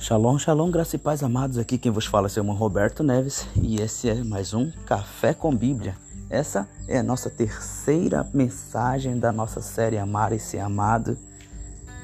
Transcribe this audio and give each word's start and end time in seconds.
Shalom, 0.00 0.38
shalom, 0.38 0.70
graça 0.70 0.96
e 0.96 0.98
paz 0.98 1.22
amados. 1.22 1.58
Aqui 1.58 1.76
quem 1.76 1.92
vos 1.92 2.06
fala 2.06 2.26
é 2.26 2.30
seu 2.30 2.40
irmão 2.40 2.56
Roberto 2.56 3.02
Neves 3.02 3.46
e 3.54 3.82
esse 3.82 4.08
é 4.08 4.14
mais 4.24 4.54
um 4.54 4.70
Café 4.86 5.34
com 5.34 5.54
Bíblia. 5.54 5.94
Essa 6.30 6.66
é 6.88 6.98
a 6.98 7.02
nossa 7.02 7.28
terceira 7.28 8.26
mensagem 8.32 9.18
da 9.18 9.30
nossa 9.30 9.60
série 9.60 9.98
Amar 9.98 10.32
e 10.32 10.38
Ser 10.38 10.60
Amado. 10.60 11.18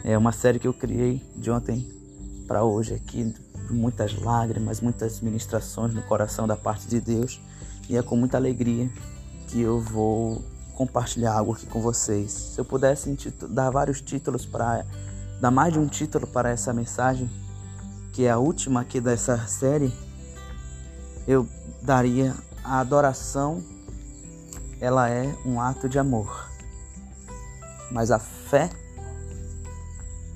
É 0.04 0.16
uma 0.16 0.30
série 0.30 0.58
que 0.58 0.68
eu 0.68 0.74
criei 0.74 1.22
de 1.36 1.50
ontem 1.50 1.90
para 2.46 2.62
hoje 2.62 2.92
aqui, 2.92 3.34
muitas 3.70 4.14
lágrimas, 4.20 4.82
muitas 4.82 5.22
ministrações 5.22 5.94
no 5.94 6.02
coração 6.02 6.46
da 6.46 6.54
parte 6.54 6.86
de 6.86 7.00
Deus 7.00 7.40
e 7.88 7.96
é 7.96 8.02
com 8.02 8.14
muita 8.14 8.36
alegria 8.36 8.90
que 9.48 9.58
eu 9.62 9.80
vou 9.80 10.44
compartilhar 10.74 11.32
algo 11.32 11.54
aqui 11.54 11.64
com 11.64 11.80
vocês. 11.80 12.30
Se 12.30 12.60
eu 12.60 12.64
pudesse 12.64 13.16
dar 13.48 13.70
vários 13.70 14.02
títulos 14.02 14.44
para 14.44 14.84
dar 15.40 15.50
mais 15.50 15.72
de 15.72 15.78
um 15.78 15.86
título 15.86 16.26
para 16.26 16.50
essa 16.50 16.74
mensagem, 16.74 17.30
que 18.16 18.24
é 18.24 18.30
a 18.30 18.38
última 18.38 18.80
aqui 18.80 18.98
dessa 18.98 19.46
série, 19.46 19.92
eu 21.28 21.46
daria 21.82 22.34
a 22.64 22.80
adoração, 22.80 23.62
ela 24.80 25.10
é 25.10 25.36
um 25.44 25.60
ato 25.60 25.86
de 25.86 25.98
amor. 25.98 26.50
Mas 27.90 28.10
a 28.10 28.18
fé 28.18 28.70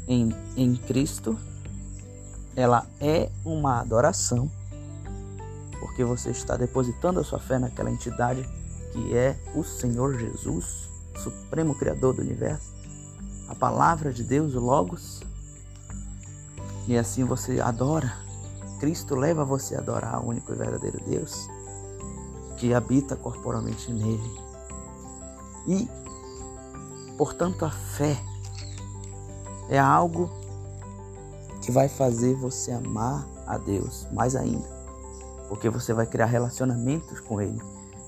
em, 0.07 0.29
em 0.59 0.77
Cristo, 0.77 1.39
ela 2.55 2.87
é 3.01 3.31
uma 3.47 3.81
adoração, 3.81 4.51
porque 5.81 6.05
você 6.05 6.33
está 6.33 6.59
depositando 6.59 7.19
a 7.19 7.25
sua 7.25 7.41
fé 7.41 7.59
naquela 7.59 7.91
entidade 7.91 8.47
que 8.93 9.17
é 9.17 9.39
o 9.55 9.65
Senhor 9.65 10.19
Jesus, 10.19 10.87
Supremo 11.17 11.75
Criador 11.75 12.13
do 12.13 12.21
universo, 12.21 12.75
a 13.49 13.55
palavra 13.55 14.13
de 14.13 14.23
Deus, 14.23 14.55
o 14.55 14.61
Logos, 14.61 15.23
e 16.87 16.97
assim 16.97 17.25
você 17.25 17.61
adora. 17.61 18.13
Cristo 18.79 19.15
leva 19.15 19.45
você 19.45 19.75
a 19.75 19.79
adorar 19.79 20.25
o 20.25 20.29
único 20.29 20.53
e 20.53 20.57
verdadeiro 20.57 20.99
Deus 21.05 21.49
que 22.57 22.75
habita 22.75 23.17
corporalmente 23.17 23.93
nele. 23.93 24.41
E, 25.67 25.89
portanto, 27.17 27.65
a 27.65 27.71
fé 27.71 28.17
é 29.69 29.79
algo 29.79 30.31
que 31.63 31.71
vai 31.71 31.89
fazer 31.89 32.35
você 32.35 32.73
amar 32.73 33.27
a 33.47 33.57
Deus 33.57 34.07
mais 34.13 34.37
ainda, 34.37 34.69
porque 35.49 35.69
você 35.71 35.93
vai 35.93 36.07
criar 36.07 36.27
relacionamentos 36.27 37.21
com 37.21 37.41
Ele. 37.41 37.61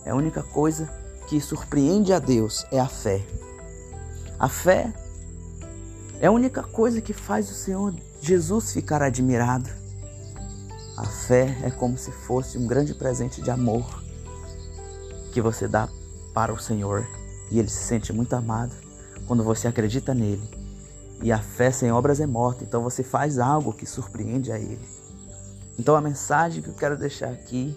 É 0.05 0.11
a 0.11 0.15
única 0.15 0.43
coisa 0.43 0.87
que 1.29 1.41
surpreende 1.41 2.13
a 2.13 2.19
Deus 2.19 2.67
é 2.71 2.79
a 2.79 2.89
fé. 2.89 3.25
A 4.39 4.49
fé 4.49 4.93
é 6.23 6.29
a 6.29 6.31
única 6.31 6.63
coisa 6.63 7.01
que 7.01 7.13
faz 7.13 7.51
o 7.51 7.55
Senhor 7.55 7.93
Jesus 8.21 8.73
ficar 8.73 9.03
admirado. 9.03 9.69
A 10.97 11.05
fé 11.05 11.59
é 11.65 11.71
como 11.71 11.99
se 11.99 12.13
fosse 12.13 12.57
um 12.57 12.65
grande 12.65 12.95
presente 12.95 13.43
de 13.43 13.51
amor 13.51 13.85
que 15.33 15.41
você 15.41 15.67
dá 15.67 15.89
para 16.33 16.53
o 16.53 16.61
Senhor 16.61 17.05
e 17.51 17.59
ele 17.59 17.69
se 17.69 17.83
sente 17.83 18.13
muito 18.13 18.35
amado 18.35 18.73
quando 19.27 19.43
você 19.43 19.67
acredita 19.67 20.15
nele. 20.15 20.49
E 21.21 21.33
a 21.33 21.41
fé 21.41 21.73
sem 21.73 21.91
obras 21.91 22.21
é 22.21 22.27
morta, 22.27 22.63
então 22.63 22.85
você 22.85 23.03
faz 23.03 23.41
algo 23.41 23.73
que 23.73 23.85
surpreende 23.85 24.53
a 24.53 24.61
ele. 24.61 24.87
Então 25.77 25.97
a 25.97 26.01
mensagem 26.01 26.63
que 26.63 26.69
eu 26.69 26.75
quero 26.75 26.97
deixar 26.97 27.31
aqui, 27.31 27.77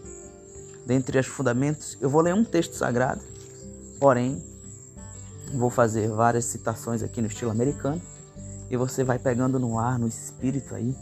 dentre 0.86 1.18
os 1.18 1.26
fundamentos, 1.26 1.98
eu 2.00 2.12
vou 2.12 2.22
ler 2.22 2.36
um 2.36 2.44
texto 2.44 2.76
sagrado, 2.76 3.24
porém 4.00 4.40
vou 5.52 5.72
fazer 5.72 6.10
várias 6.10 6.46
citações 6.46 7.02
aqui 7.02 7.22
no 7.22 7.28
estilo 7.28 7.50
americano 7.50 8.00
e 8.70 8.78
você 8.78 9.04
vai 9.04 9.20
pegando 9.20 9.60
no 9.60 9.78
ar, 9.78 10.00
no 10.00 10.08
espírito 10.08 10.74
aí, 10.76 10.96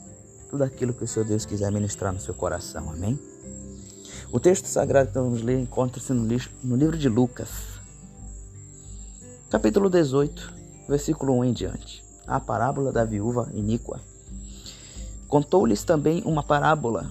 tudo 0.49 0.63
aquilo 0.63 0.93
que 0.93 1.03
o 1.03 1.07
seu 1.07 1.23
Deus 1.23 1.45
quiser 1.45 1.71
ministrar 1.71 2.13
no 2.13 2.19
seu 2.19 2.33
coração. 2.33 2.89
Amém? 2.91 3.19
O 4.31 4.39
texto 4.39 4.65
sagrado 4.65 5.09
que 5.09 5.19
vamos 5.19 5.41
ler 5.41 5.59
encontra-se 5.59 6.11
no, 6.13 6.27
no 6.63 6.75
livro 6.75 6.97
de 6.97 7.07
Lucas, 7.07 7.49
capítulo 9.49 9.89
18, 9.89 10.53
versículo 10.87 11.33
1 11.39 11.45
em 11.45 11.53
diante. 11.53 12.03
A 12.25 12.39
parábola 12.39 12.91
da 12.91 13.03
viúva 13.03 13.49
iníqua. 13.53 13.99
Contou-lhes 15.27 15.83
também 15.83 16.21
uma 16.25 16.43
parábola 16.43 17.09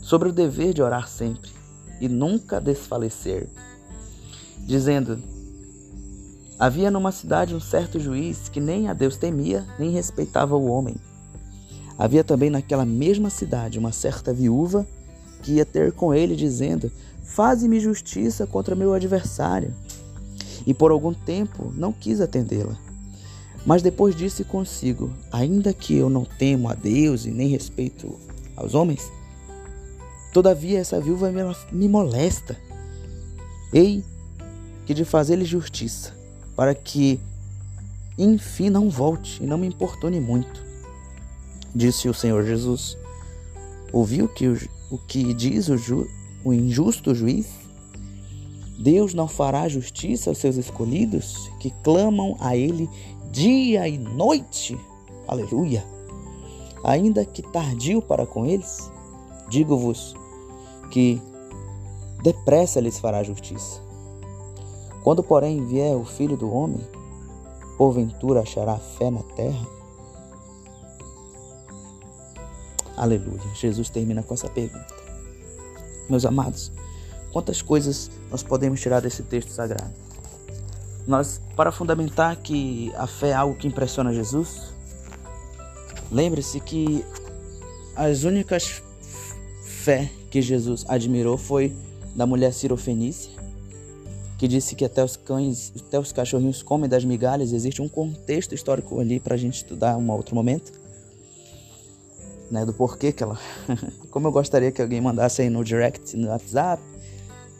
sobre 0.00 0.28
o 0.28 0.32
dever 0.32 0.72
de 0.72 0.82
orar 0.82 1.08
sempre 1.08 1.50
e 2.00 2.08
nunca 2.08 2.60
desfalecer, 2.60 3.48
dizendo: 4.66 5.22
Havia 6.62 6.92
numa 6.92 7.10
cidade 7.10 7.56
um 7.56 7.60
certo 7.60 7.98
juiz 7.98 8.48
que 8.48 8.60
nem 8.60 8.86
a 8.86 8.92
Deus 8.92 9.16
temia, 9.16 9.66
nem 9.80 9.90
respeitava 9.90 10.54
o 10.54 10.66
homem. 10.66 10.94
Havia 11.98 12.22
também 12.22 12.50
naquela 12.50 12.86
mesma 12.86 13.30
cidade 13.30 13.80
uma 13.80 13.90
certa 13.90 14.32
viúva 14.32 14.86
que 15.42 15.54
ia 15.54 15.66
ter 15.66 15.90
com 15.90 16.14
ele, 16.14 16.36
dizendo: 16.36 16.88
Faze-me 17.24 17.80
justiça 17.80 18.46
contra 18.46 18.76
meu 18.76 18.94
adversário. 18.94 19.74
E 20.64 20.72
por 20.72 20.92
algum 20.92 21.12
tempo 21.12 21.72
não 21.76 21.92
quis 21.92 22.20
atendê-la. 22.20 22.78
Mas 23.66 23.82
depois 23.82 24.14
disse 24.14 24.44
consigo: 24.44 25.12
Ainda 25.32 25.74
que 25.74 25.96
eu 25.96 26.08
não 26.08 26.24
temo 26.24 26.68
a 26.68 26.74
Deus 26.74 27.26
e 27.26 27.32
nem 27.32 27.48
respeito 27.48 28.20
aos 28.54 28.72
homens, 28.72 29.10
todavia 30.32 30.78
essa 30.78 31.00
viúva 31.00 31.28
me 31.72 31.88
molesta. 31.88 32.56
Ei, 33.72 34.04
que 34.86 34.94
de 34.94 35.04
fazer-lhe 35.04 35.44
justiça, 35.44 36.21
para 36.62 36.76
que 36.76 37.18
enfim 38.16 38.70
não 38.70 38.88
volte 38.88 39.42
e 39.42 39.46
não 39.48 39.58
me 39.58 39.66
importune 39.66 40.20
muito. 40.20 40.64
Disse 41.74 42.08
o 42.08 42.14
Senhor 42.14 42.44
Jesus. 42.44 42.96
Ouviu 43.92 44.28
que 44.28 44.46
o, 44.46 44.56
o 44.88 44.96
que 44.96 45.34
diz 45.34 45.68
o, 45.68 45.76
ju, 45.76 46.08
o 46.44 46.52
injusto 46.52 47.16
juiz? 47.16 47.48
Deus 48.78 49.12
não 49.12 49.26
fará 49.26 49.68
justiça 49.68 50.30
aos 50.30 50.38
seus 50.38 50.54
escolhidos 50.54 51.50
que 51.58 51.72
clamam 51.82 52.36
a 52.38 52.56
Ele 52.56 52.88
dia 53.32 53.88
e 53.88 53.98
noite. 53.98 54.78
Aleluia! 55.26 55.84
Ainda 56.84 57.24
que 57.24 57.42
tardio 57.42 58.00
para 58.00 58.24
com 58.24 58.46
eles, 58.46 58.88
digo-vos 59.50 60.14
que 60.92 61.20
depressa 62.22 62.78
lhes 62.78 63.00
fará 63.00 63.24
justiça. 63.24 63.81
Quando, 65.02 65.22
porém, 65.22 65.64
vier 65.66 65.96
o 65.96 66.04
filho 66.04 66.36
do 66.36 66.52
homem, 66.52 66.80
porventura 67.76 68.40
achará 68.40 68.76
fé 68.76 69.10
na 69.10 69.22
terra? 69.22 69.66
Aleluia. 72.96 73.42
Jesus 73.54 73.90
termina 73.90 74.22
com 74.22 74.34
essa 74.34 74.48
pergunta. 74.48 74.94
Meus 76.08 76.24
amados, 76.24 76.70
quantas 77.32 77.60
coisas 77.60 78.10
nós 78.30 78.42
podemos 78.42 78.80
tirar 78.80 79.00
desse 79.00 79.24
texto 79.24 79.50
sagrado? 79.50 79.92
Nós, 81.04 81.40
para 81.56 81.72
fundamentar 81.72 82.36
que 82.36 82.92
a 82.94 83.08
fé 83.08 83.30
é 83.30 83.34
algo 83.34 83.56
que 83.56 83.66
impressiona 83.66 84.14
Jesus, 84.14 84.72
lembre-se 86.12 86.60
que 86.60 87.04
as 87.96 88.22
únicas 88.22 88.80
fé 89.64 90.08
que 90.30 90.40
Jesus 90.40 90.84
admirou 90.86 91.36
foi 91.36 91.74
da 92.14 92.24
mulher 92.24 92.52
cirofenícia 92.52 93.41
que 94.42 94.48
disse 94.48 94.74
que 94.74 94.84
até 94.84 95.04
os 95.04 95.14
cães, 95.14 95.72
até 95.86 96.00
os 96.00 96.10
cachorrinhos 96.10 96.64
comem 96.64 96.90
das 96.90 97.04
migalhas. 97.04 97.52
Existe 97.52 97.80
um 97.80 97.88
contexto 97.88 98.52
histórico 98.56 98.98
ali 98.98 99.20
para 99.20 99.36
a 99.36 99.38
gente 99.38 99.58
estudar 99.58 99.96
um 99.96 100.10
outro 100.10 100.34
momento, 100.34 100.72
né? 102.50 102.66
Do 102.66 102.72
porquê 102.72 103.12
que 103.12 103.22
ela. 103.22 103.38
Como 104.10 104.26
eu 104.26 104.32
gostaria 104.32 104.72
que 104.72 104.82
alguém 104.82 105.00
mandasse 105.00 105.42
aí 105.42 105.48
no 105.48 105.62
direct, 105.62 106.16
no 106.16 106.26
WhatsApp, 106.26 106.82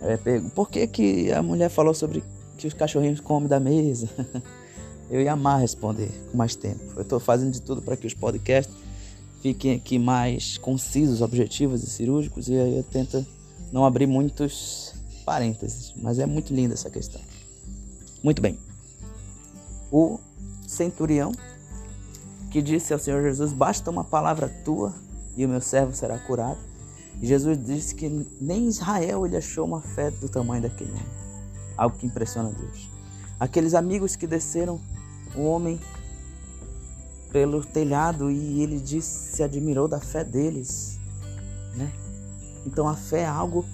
é, 0.01 0.19
por 0.57 0.69
que, 0.69 0.85
que 0.89 1.31
a 1.31 1.41
mulher 1.41 1.69
falou 1.69 1.95
sobre 1.95 2.21
que 2.59 2.67
os 2.67 2.75
cachorrinhos 2.75 3.21
comem 3.21 3.49
da 3.49 3.61
mesa? 3.61 4.09
eu 5.09 5.21
ia 5.21 5.35
amar 5.35 5.61
responder 5.61 6.11
com 6.33 6.37
mais 6.37 6.57
tempo. 6.57 6.81
Eu 6.97 7.03
estou 7.03 7.21
fazendo 7.21 7.53
de 7.53 7.63
tudo 7.63 7.81
para 7.81 7.97
que 7.97 8.09
os 8.09 8.15
podcasts 8.15 8.75
fiquem 9.41 9.77
aqui 9.77 10.01
mais 10.01 10.59
concisos, 10.59 11.23
objetivos 11.23 11.85
e 11.85 11.87
cirúrgicos, 11.87 12.49
e 12.49 12.57
aí 12.57 12.77
eu 12.77 12.83
tento 12.83 13.25
não 13.71 13.85
abrir 13.85 14.09
muitos 14.09 15.01
parênteses, 15.23 15.93
mas 15.97 16.19
é 16.19 16.27
muito 16.27 16.53
linda 16.53 16.75
essa 16.75 16.91
questão. 16.91 17.21
Muito 18.23 18.43
bem. 18.43 18.59
O 19.91 20.19
centurião 20.67 21.33
que 22.51 22.63
disse 22.63 22.93
ao 22.93 22.99
Senhor 22.99 23.23
Jesus: 23.23 23.53
Basta 23.53 23.91
uma 23.91 24.05
palavra 24.05 24.49
tua 24.65 24.95
e 25.37 25.45
o 25.45 25.49
meu 25.49 25.61
servo 25.61 25.95
será 25.95 26.19
curado. 26.19 26.59
E 27.21 27.27
Jesus 27.27 27.59
disse 27.65 27.95
que 27.95 28.09
nem 28.41 28.69
Israel 28.69 29.27
ele 29.27 29.37
achou 29.37 29.65
uma 29.65 29.81
fé 29.81 30.11
do 30.11 30.29
tamanho 30.29 30.63
daquele 30.63 30.91
homem. 30.91 31.07
Algo 31.77 31.97
que 31.97 32.07
impressiona 32.07 32.51
Deus. 32.51 32.89
Aqueles 33.39 33.75
amigos 33.75 34.17
que 34.17 34.27
desceram 34.27 34.81
o 35.35 35.43
homem 35.43 35.81
pelo 37.31 37.65
telhado 37.65 38.31
e 38.31 38.63
ele 38.63 38.79
disse, 38.79 39.37
se 39.37 39.43
admirou 39.43 39.89
da 39.89 39.99
fé 39.99 40.23
deles, 40.23 40.99
né? 41.75 41.91
Então 42.67 42.87
a 42.87 42.95
fé 42.95 43.21
é 43.21 43.27
algo 43.27 43.65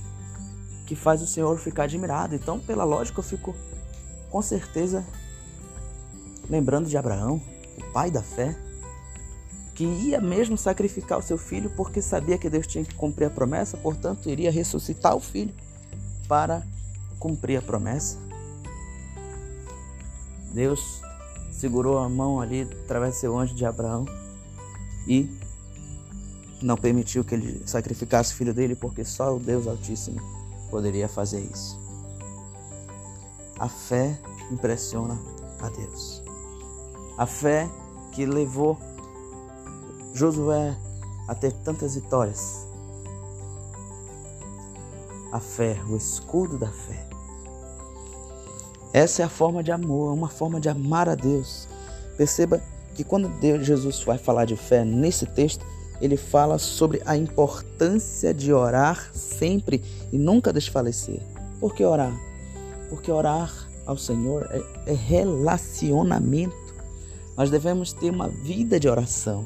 que 0.89 0.97
faz 0.97 1.21
o 1.21 1.27
Senhor 1.27 1.59
ficar 1.59 1.83
admirado. 1.83 2.35
Então, 2.35 2.59
pela 2.59 2.83
lógica, 2.83 3.19
eu 3.19 3.23
fico 3.23 3.55
com 4.31 4.41
certeza 4.41 5.05
lembrando 6.49 6.89
de 6.89 6.97
Abraão, 6.97 7.43
o 7.77 7.93
pai 7.93 8.11
da 8.11 8.23
fé, 8.23 8.57
que 9.75 9.85
ia 9.85 10.19
mesmo 10.19 10.57
sacrificar 10.57 11.19
o 11.19 11.23
seu 11.23 11.37
filho 11.37 11.69
porque 11.77 12.01
sabia 12.01 12.39
que 12.39 12.49
Deus 12.49 12.67
tinha 12.67 12.83
que 12.83 12.95
cumprir 12.95 13.27
a 13.27 13.31
promessa, 13.31 13.77
portanto, 13.77 14.31
iria 14.31 14.51
ressuscitar 14.51 15.15
o 15.15 15.21
filho 15.21 15.53
para 16.27 16.63
cumprir 17.19 17.59
a 17.59 17.63
promessa. 17.63 18.17
Deus 20.55 21.03
segurou 21.53 21.99
a 21.99 22.09
mão 22.09 22.41
ali 22.41 22.63
através 22.63 23.17
do 23.17 23.21
seu 23.21 23.39
anjo 23.39 23.55
de 23.55 23.67
Abraão 23.67 24.07
e 25.07 25.29
não 26.63 26.79
permitiu 26.79 27.23
que 27.23 27.35
ele 27.35 27.63
sacrificasse 27.67 28.33
o 28.33 28.37
filho 28.37 28.55
dele, 28.55 28.75
porque 28.75 29.05
só 29.05 29.37
o 29.37 29.39
Deus 29.39 29.67
Altíssimo 29.67 30.38
poderia 30.71 31.09
fazer 31.09 31.41
isso. 31.41 31.79
A 33.59 33.69
fé 33.69 34.19
impressiona 34.51 35.19
a 35.61 35.69
Deus. 35.69 36.23
A 37.17 37.27
fé 37.27 37.69
que 38.13 38.25
levou 38.25 38.79
Josué 40.15 40.77
a 41.29 41.35
ter 41.35 41.53
tantas 41.53 41.95
vitórias. 41.95 42.67
A 45.31 45.39
fé, 45.39 45.77
o 45.89 45.97
escudo 45.97 46.59
da 46.59 46.69
fé. 46.69 47.07
Essa 48.93 49.23
é 49.23 49.25
a 49.25 49.29
forma 49.29 49.63
de 49.63 49.71
amor, 49.71 50.13
uma 50.13 50.29
forma 50.29 50.59
de 50.59 50.69
amar 50.69 51.09
a 51.09 51.15
Deus. 51.15 51.69
Perceba 52.17 52.63
que 52.95 53.05
quando 53.05 53.29
Deus, 53.39 53.67
Jesus 53.67 54.03
vai 54.03 54.19
falar 54.19 54.47
de 54.47 54.57
fé 54.57 54.85
nesse 54.85 55.27
texto, 55.27 55.65
ele 56.01 56.17
fala 56.17 56.59
sobre 56.59 57.03
a 57.05 57.17
importância 57.17 58.33
de 58.33 58.53
orar 58.53 59.11
sempre 59.13 59.83
e 60.13 60.19
nunca 60.19 60.53
desfalecer. 60.53 61.21
Por 61.61 61.75
que 61.75 61.85
orar? 61.85 62.17
Porque 62.89 63.11
orar 63.11 63.53
ao 63.85 63.97
Senhor 63.97 64.47
é, 64.51 64.93
é 64.93 64.95
relacionamento. 64.95 66.55
Nós 67.37 67.51
devemos 67.51 67.93
ter 67.93 68.11
uma 68.11 68.29
vida 68.29 68.79
de 68.79 68.89
oração. 68.89 69.45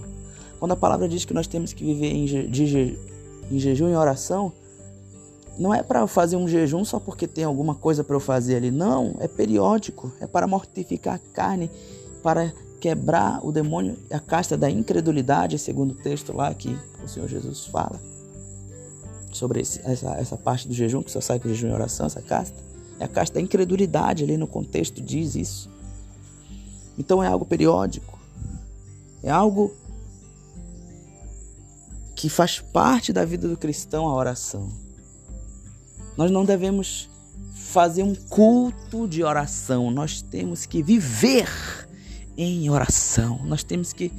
Quando 0.59 0.73
a 0.73 0.77
palavra 0.77 1.09
diz 1.09 1.25
que 1.25 1.35
nós 1.35 1.47
temos 1.47 1.73
que 1.73 1.85
viver 1.85 2.13
em, 2.13 2.27
je, 2.27 2.47
de, 2.47 2.99
em 3.51 3.59
jejum 3.59 3.89
e 3.89 3.97
oração, 3.97 4.53
não 5.59 5.75
é 5.75 5.83
para 5.83 6.07
fazer 6.07 6.37
um 6.37 6.49
jejum 6.49 6.85
só 6.85 6.99
porque 6.99 7.27
tem 7.27 7.45
alguma 7.45 7.75
coisa 7.75 8.03
para 8.03 8.17
eu 8.17 8.21
fazer 8.21 8.57
ali. 8.57 8.71
Não, 8.71 9.17
é 9.21 9.29
periódico. 9.29 10.13
É 10.21 10.27
para 10.27 10.47
mortificar 10.47 11.15
a 11.15 11.33
carne, 11.33 11.71
para 12.23 12.53
quebrar 12.83 13.39
o 13.47 13.53
demônio, 13.53 13.97
a 14.11 14.19
casta 14.19 14.57
da 14.57 14.69
incredulidade, 14.69 15.57
segundo 15.57 15.93
o 15.93 15.95
texto 15.95 16.37
lá 16.37 16.53
que 16.53 16.77
o 17.01 17.07
Senhor 17.07 17.29
Jesus 17.29 17.65
fala. 17.67 18.01
Sobre 19.31 19.61
esse, 19.61 19.81
essa, 19.85 20.11
essa 20.17 20.37
parte 20.37 20.67
do 20.67 20.75
jejum, 20.75 21.01
que 21.01 21.11
só 21.13 21.21
sai 21.21 21.39
com 21.39 21.49
jejum 21.49 21.69
e 21.69 21.73
oração, 21.73 22.07
essa 22.07 22.21
casta. 22.21 22.61
É 22.99 23.05
a 23.05 23.09
casta 23.09 23.35
da 23.35 23.41
incredulidade 23.41 24.25
ali 24.25 24.37
no 24.37 24.49
contexto, 24.49 25.01
diz 25.01 25.37
isso. 25.37 25.71
Então 26.99 27.23
é 27.23 27.29
algo 27.29 27.45
periódico. 27.45 28.19
É 29.23 29.31
algo 29.31 29.73
que 32.17 32.29
faz 32.29 32.59
parte 32.59 33.13
da 33.13 33.25
vida 33.25 33.47
do 33.47 33.57
cristão 33.57 34.09
a 34.09 34.15
oração. 34.15 34.69
Nós 36.17 36.33
não 36.33 36.45
devemos 36.45 37.09
fazer 37.55 38.03
um 38.03 38.15
culto 38.15 39.07
de 39.07 39.23
oração, 39.23 39.89
nós 39.89 40.21
temos 40.21 40.67
que 40.67 40.83
viver 40.83 41.49
em 42.37 42.69
oração. 42.71 43.41
Nós 43.45 43.63
temos 43.63 43.93
que 43.93 44.13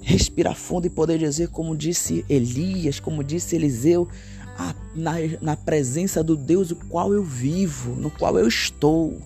respirar 0.00 0.54
fundo 0.54 0.86
e 0.86 0.90
poder 0.90 1.18
dizer, 1.18 1.48
como 1.48 1.76
disse 1.76 2.24
Elias, 2.28 3.00
como 3.00 3.24
disse 3.24 3.56
Eliseu, 3.56 4.08
na, 4.94 5.14
na 5.40 5.56
presença 5.56 6.22
do 6.22 6.36
Deus 6.36 6.70
o 6.70 6.76
qual 6.76 7.12
eu 7.12 7.22
vivo, 7.22 7.94
no 7.96 8.10
qual 8.10 8.38
eu 8.38 8.48
estou. 8.48 9.18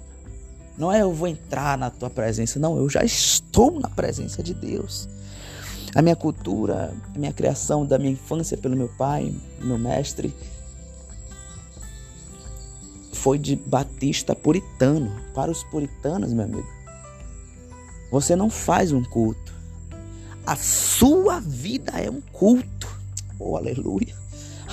Não 0.77 0.91
é 0.91 1.03
eu 1.03 1.13
vou 1.13 1.29
entrar 1.29 1.77
na 1.77 1.91
tua 1.91 2.09
presença, 2.09 2.59
não, 2.59 2.77
eu 2.77 2.89
já 2.89 3.05
estou 3.05 3.79
na 3.79 3.89
presença 3.89 4.43
de 4.43 4.55
Deus. 4.55 5.09
A 5.95 6.01
minha 6.01 6.17
cultura, 6.17 6.95
a 7.15 7.19
minha 7.19 7.33
criação 7.33 7.85
da 7.85 7.99
minha 7.99 8.13
infância 8.13 8.57
pelo 8.57 8.77
meu 8.77 8.89
pai, 8.89 9.35
meu 9.61 9.77
mestre, 9.77 10.33
foi 13.13 13.39
de 13.39 13.55
batista 13.55 14.35
puritano. 14.35 15.13
Para 15.35 15.51
os 15.51 15.63
puritanos, 15.65 16.33
meu 16.33 16.45
amigo, 16.45 16.67
você 18.11 18.35
não 18.35 18.51
faz 18.51 18.93
um 18.93 19.03
culto. 19.03 19.53
A 20.47 20.57
sua 20.57 21.41
vida 21.41 21.93
é 21.93 22.11
um 22.11 22.21
culto. 22.21 22.89
Oh, 23.39 23.57
aleluia. 23.57 24.15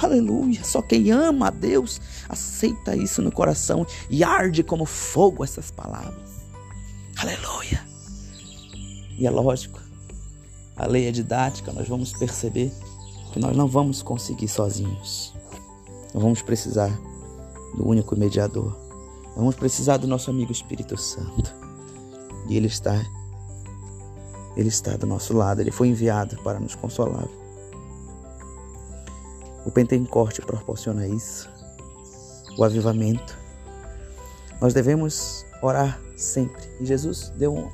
Aleluia. 0.02 0.64
Só 0.64 0.82
quem 0.82 1.12
ama 1.12 1.48
a 1.48 1.52
Deus 1.52 2.00
aceita 2.30 2.96
isso 2.96 3.22
no 3.22 3.32
coração 3.32 3.86
e 4.10 4.24
arde 4.24 4.64
como 4.64 4.86
fogo 4.86 5.44
essas 5.44 5.72
palavras. 5.72 6.28
Aleluia. 7.18 7.84
E 9.18 9.26
é 9.26 9.32
lógico, 9.32 9.80
a 10.76 10.86
lei 10.86 11.08
é 11.08 11.12
didática, 11.12 11.74
nós 11.74 11.88
vamos 11.88 12.14
perceber 12.14 12.72
que 13.34 13.40
nós 13.40 13.58
não 13.58 13.68
vamos 13.68 14.04
conseguir 14.04 14.48
sozinhos. 14.48 15.34
Nós 16.14 16.22
vamos 16.22 16.42
precisar 16.44 16.90
do 17.76 17.88
único 17.88 18.16
mediador. 18.16 18.78
Vamos 19.36 19.56
precisar 19.56 19.98
do 19.98 20.08
nosso 20.08 20.30
amigo 20.30 20.52
Espírito 20.52 20.96
Santo. 20.96 21.54
E 22.48 22.56
ele 22.56 22.68
está 22.68 23.04
ele 24.58 24.70
está 24.70 24.98
do 24.98 25.06
nosso 25.06 25.38
lado, 25.38 25.62
ele 25.62 25.70
foi 25.70 25.88
enviado 25.88 26.36
para 26.38 26.60
nos 26.60 26.74
consolar. 26.74 27.28
O 29.64 29.70
Pentecoste 29.70 30.42
proporciona 30.42 31.08
isso, 31.08 31.48
o 32.58 32.64
avivamento. 32.64 33.38
Nós 34.60 34.74
devemos 34.74 35.46
orar 35.62 36.02
sempre. 36.16 36.64
E 36.82 36.86
Jesus 36.88 37.32
deu 37.38 37.54
um, 37.54 37.70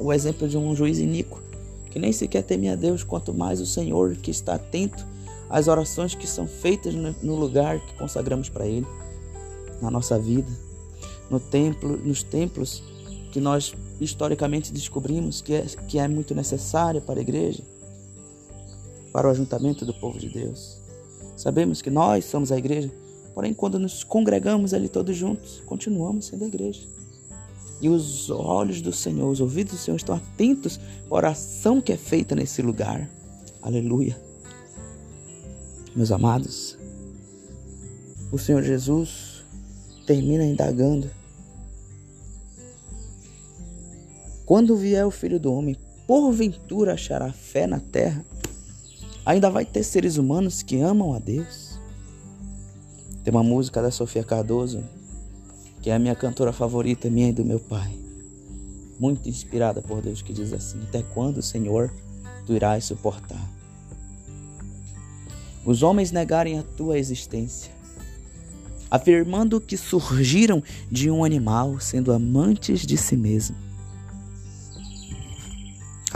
o 0.00 0.12
exemplo 0.12 0.48
de 0.48 0.58
um 0.58 0.74
juiz 0.74 0.98
iníquo, 0.98 1.40
que 1.88 2.00
nem 2.00 2.12
sequer 2.12 2.42
temia 2.42 2.76
Deus, 2.76 3.04
quanto 3.04 3.32
mais 3.32 3.60
o 3.60 3.66
Senhor 3.66 4.16
que 4.16 4.32
está 4.32 4.56
atento 4.56 5.06
às 5.48 5.68
orações 5.68 6.16
que 6.16 6.26
são 6.26 6.48
feitas 6.48 6.94
no 7.22 7.36
lugar 7.36 7.78
que 7.78 7.94
consagramos 7.96 8.48
para 8.48 8.66
Ele 8.66 8.86
na 9.80 9.88
nossa 9.88 10.18
vida, 10.18 10.50
no 11.30 11.38
templo, 11.38 11.96
nos 11.96 12.24
templos 12.24 12.82
que 13.30 13.40
nós 13.40 13.74
historicamente 14.00 14.72
descobrimos 14.72 15.40
que 15.40 15.54
é, 15.54 15.66
que 15.86 15.98
é 15.98 16.08
muito 16.08 16.34
necessário 16.34 17.00
para 17.00 17.18
a 17.18 17.22
igreja, 17.22 17.62
para 19.12 19.28
o 19.28 19.30
ajuntamento 19.30 19.84
do 19.84 19.94
povo 19.94 20.18
de 20.18 20.28
Deus. 20.28 20.78
Sabemos 21.36 21.80
que 21.80 21.90
nós 21.90 22.24
somos 22.24 22.50
a 22.50 22.58
igreja, 22.58 22.90
porém, 23.34 23.54
quando 23.54 23.78
nos 23.78 24.02
congregamos 24.02 24.74
ali 24.74 24.88
todos 24.88 25.16
juntos, 25.16 25.62
continuamos 25.66 26.26
sendo 26.26 26.44
a 26.44 26.48
igreja. 26.48 26.80
E 27.80 27.88
os 27.88 28.28
olhos 28.28 28.80
do 28.80 28.92
Senhor, 28.92 29.30
os 29.30 29.40
ouvidos 29.40 29.74
do 29.74 29.78
Senhor 29.78 29.96
estão 29.96 30.16
atentos 30.16 30.80
à 31.08 31.14
oração 31.14 31.80
que 31.80 31.92
é 31.92 31.96
feita 31.96 32.34
nesse 32.34 32.60
lugar. 32.60 33.08
Aleluia. 33.62 34.20
Meus 35.94 36.10
amados, 36.10 36.76
o 38.32 38.38
Senhor 38.38 38.62
Jesus 38.62 39.44
termina 40.06 40.44
indagando: 40.44 41.08
Quando 44.48 44.74
vier 44.78 45.04
o 45.04 45.10
filho 45.10 45.38
do 45.38 45.52
homem, 45.52 45.76
porventura 46.06 46.94
achará 46.94 47.30
fé 47.30 47.66
na 47.66 47.78
terra? 47.78 48.24
Ainda 49.22 49.50
vai 49.50 49.66
ter 49.66 49.84
seres 49.84 50.16
humanos 50.16 50.62
que 50.62 50.80
amam 50.80 51.12
a 51.12 51.18
Deus? 51.18 51.78
Tem 53.22 53.30
uma 53.30 53.42
música 53.42 53.82
da 53.82 53.90
Sofia 53.90 54.24
Cardoso, 54.24 54.82
que 55.82 55.90
é 55.90 55.94
a 55.94 55.98
minha 55.98 56.14
cantora 56.14 56.50
favorita, 56.50 57.10
minha 57.10 57.28
e 57.28 57.32
do 57.32 57.44
meu 57.44 57.60
pai. 57.60 57.92
Muito 58.98 59.28
inspirada 59.28 59.82
por 59.82 60.00
Deus, 60.00 60.22
que 60.22 60.32
diz 60.32 60.50
assim: 60.54 60.80
Até 60.84 61.02
quando, 61.02 61.42
Senhor, 61.42 61.92
tu 62.46 62.54
irás 62.54 62.86
suportar? 62.86 63.46
Os 65.62 65.82
homens 65.82 66.10
negarem 66.10 66.58
a 66.58 66.62
tua 66.62 66.98
existência 66.98 67.70
afirmando 68.90 69.60
que 69.60 69.76
surgiram 69.76 70.62
de 70.90 71.10
um 71.10 71.22
animal, 71.22 71.78
sendo 71.78 72.10
amantes 72.10 72.86
de 72.86 72.96
si 72.96 73.18
mesmo. 73.18 73.67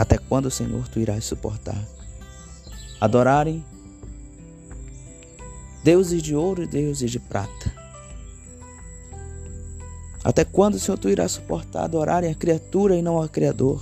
Até 0.03 0.17
quando, 0.17 0.51
Senhor, 0.51 0.85
tu 0.89 0.99
irás 0.99 1.23
suportar? 1.23 1.81
Adorarem 2.99 3.63
deuses 5.81 6.21
de 6.21 6.35
ouro 6.35 6.61
e 6.63 6.67
deuses 6.67 7.09
de 7.09 7.21
prata. 7.21 7.73
Até 10.21 10.43
quando, 10.43 10.77
Senhor, 10.77 10.97
tu 10.97 11.07
irás 11.07 11.31
suportar 11.31 11.85
adorarem 11.85 12.29
a 12.29 12.35
criatura 12.35 12.97
e 12.97 13.01
não 13.01 13.21
a 13.21 13.29
Criador? 13.29 13.81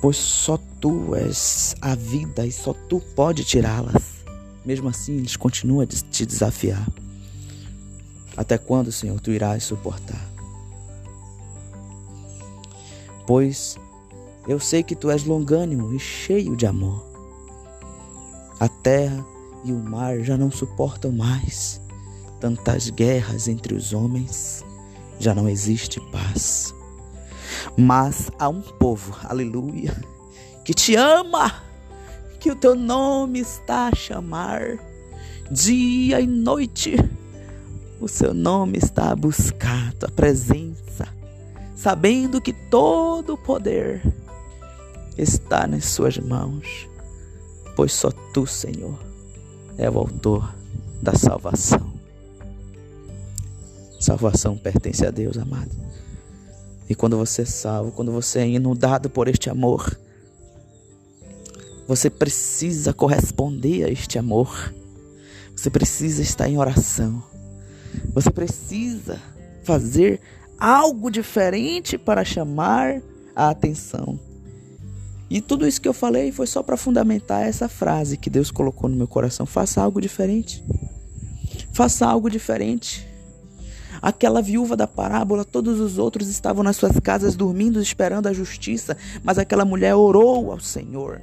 Pois 0.00 0.16
só 0.16 0.58
tu 0.80 1.14
és 1.14 1.76
a 1.82 1.94
vida 1.94 2.46
e 2.46 2.52
só 2.52 2.72
tu 2.72 2.98
pode 3.14 3.44
tirá-las. 3.44 4.24
Mesmo 4.64 4.88
assim, 4.88 5.18
eles 5.18 5.36
continuam 5.36 5.82
a 5.82 5.86
te 5.86 6.24
desafiar. 6.24 6.88
Até 8.34 8.56
quando, 8.56 8.90
Senhor, 8.90 9.20
tu 9.20 9.30
irás 9.30 9.64
suportar? 9.64 10.33
Pois 13.26 13.78
eu 14.46 14.60
sei 14.60 14.82
que 14.82 14.94
tu 14.94 15.10
és 15.10 15.24
longânimo 15.24 15.94
e 15.94 15.98
cheio 15.98 16.56
de 16.56 16.66
amor. 16.66 17.04
A 18.60 18.68
terra 18.68 19.24
e 19.64 19.72
o 19.72 19.78
mar 19.78 20.20
já 20.20 20.36
não 20.36 20.50
suportam 20.50 21.10
mais 21.10 21.80
tantas 22.40 22.90
guerras 22.90 23.48
entre 23.48 23.74
os 23.74 23.94
homens, 23.94 24.62
já 25.18 25.34
não 25.34 25.48
existe 25.48 25.98
paz. 26.12 26.74
Mas 27.76 28.30
há 28.38 28.50
um 28.50 28.60
povo, 28.60 29.16
aleluia, 29.24 29.96
que 30.62 30.74
te 30.74 30.94
ama, 30.94 31.62
que 32.38 32.50
o 32.50 32.56
teu 32.56 32.74
nome 32.74 33.40
está 33.40 33.88
a 33.88 33.96
chamar 33.96 34.78
dia 35.50 36.20
e 36.20 36.26
noite. 36.26 36.96
O 37.98 38.08
seu 38.08 38.34
nome 38.34 38.76
está 38.76 39.12
a 39.12 39.16
buscar 39.16 39.94
tua 39.94 40.10
presença, 40.10 41.08
sabendo 41.84 42.40
que 42.40 42.54
todo 42.54 43.34
o 43.34 43.36
poder 43.36 44.00
está 45.18 45.66
nas 45.66 45.84
suas 45.84 46.16
mãos, 46.16 46.88
pois 47.76 47.92
só 47.92 48.10
tu, 48.32 48.46
Senhor, 48.46 48.98
é 49.76 49.90
o 49.90 49.98
autor 49.98 50.54
da 51.02 51.14
salvação. 51.14 51.92
Salvação 54.00 54.56
pertence 54.56 55.04
a 55.04 55.10
Deus, 55.10 55.36
amado. 55.36 55.72
E 56.88 56.94
quando 56.94 57.18
você 57.18 57.42
é 57.42 57.44
salvo, 57.44 57.92
quando 57.92 58.10
você 58.10 58.38
é 58.38 58.48
inundado 58.48 59.10
por 59.10 59.28
este 59.28 59.50
amor, 59.50 59.94
você 61.86 62.08
precisa 62.08 62.94
corresponder 62.94 63.84
a 63.84 63.90
este 63.90 64.18
amor. 64.18 64.72
Você 65.54 65.68
precisa 65.68 66.22
estar 66.22 66.48
em 66.48 66.56
oração. 66.56 67.22
Você 68.14 68.30
precisa 68.30 69.20
fazer 69.64 70.22
algo 70.64 71.10
diferente 71.10 71.98
para 71.98 72.24
chamar 72.24 73.02
a 73.36 73.50
atenção. 73.50 74.18
E 75.28 75.42
tudo 75.42 75.66
isso 75.66 75.78
que 75.78 75.88
eu 75.88 75.92
falei 75.92 76.32
foi 76.32 76.46
só 76.46 76.62
para 76.62 76.78
fundamentar 76.78 77.46
essa 77.46 77.68
frase 77.68 78.16
que 78.16 78.30
Deus 78.30 78.50
colocou 78.50 78.88
no 78.88 78.96
meu 78.96 79.06
coração: 79.06 79.44
faça 79.44 79.82
algo 79.82 80.00
diferente. 80.00 80.64
Faça 81.70 82.06
algo 82.06 82.30
diferente. 82.30 83.06
Aquela 84.00 84.40
viúva 84.40 84.74
da 84.74 84.86
parábola, 84.86 85.44
todos 85.44 85.80
os 85.80 85.98
outros 85.98 86.28
estavam 86.28 86.62
nas 86.62 86.76
suas 86.76 86.98
casas 86.98 87.36
dormindo, 87.36 87.80
esperando 87.80 88.26
a 88.26 88.32
justiça, 88.32 88.96
mas 89.22 89.38
aquela 89.38 89.64
mulher 89.66 89.94
orou 89.94 90.50
ao 90.50 90.60
Senhor. 90.60 91.20